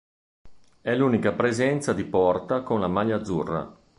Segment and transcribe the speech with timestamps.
[0.81, 3.77] È l'unica presenza di Porta con la maglia azzurra..